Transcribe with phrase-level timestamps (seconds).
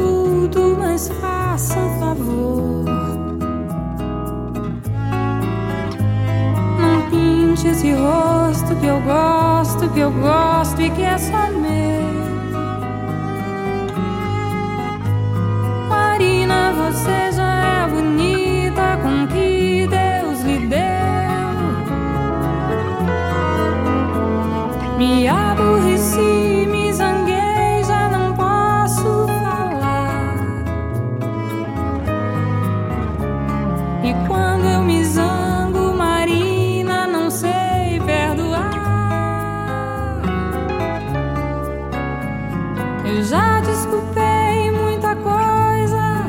[0.00, 2.84] tudo, mas faça um favor.
[6.80, 12.00] Não pinte esse rosto que eu gosto, que eu gosto e que é só meu.
[15.88, 20.80] Marina, você já é bonita com que Deus lhe deu.
[24.98, 26.29] Me aborreci,
[43.10, 46.22] Eu já desculpei muita coisa,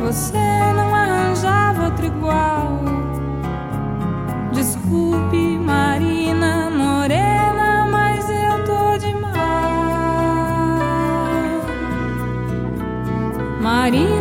[0.00, 2.80] você não arranjava outro igual.
[4.54, 9.30] Desculpe, Marina Morena, mas eu tô de mal.
[13.60, 14.19] Marina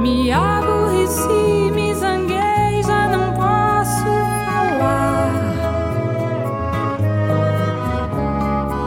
[0.00, 4.04] Me aborreci, me zanguei, já não posso
[4.46, 5.32] falar.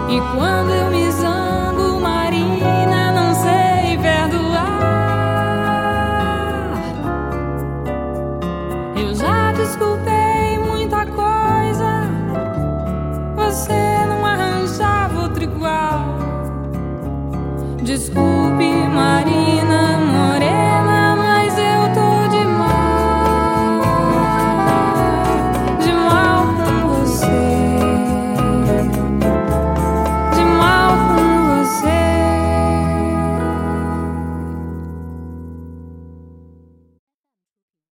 [0.10, 4.80] E quando eu me zango, Marina, não sei perdoar.
[8.96, 12.10] Eu já desculpei muita coisa,
[13.36, 16.06] você não arranjava outro igual.
[17.84, 19.61] Desculpe, Marina.